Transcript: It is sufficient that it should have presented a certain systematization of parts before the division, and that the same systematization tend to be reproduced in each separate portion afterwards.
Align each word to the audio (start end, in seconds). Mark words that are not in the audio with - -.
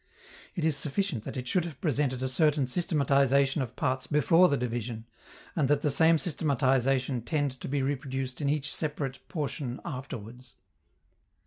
It 0.55 0.65
is 0.65 0.75
sufficient 0.75 1.25
that 1.25 1.37
it 1.37 1.47
should 1.47 1.63
have 1.63 1.79
presented 1.79 2.23
a 2.23 2.27
certain 2.27 2.65
systematization 2.65 3.61
of 3.61 3.75
parts 3.75 4.07
before 4.07 4.49
the 4.49 4.57
division, 4.57 5.05
and 5.55 5.67
that 5.67 5.83
the 5.83 5.91
same 5.91 6.17
systematization 6.17 7.21
tend 7.21 7.61
to 7.61 7.67
be 7.67 7.83
reproduced 7.83 8.41
in 8.41 8.49
each 8.49 8.73
separate 8.75 9.19
portion 9.29 9.79
afterwards. 9.85 10.55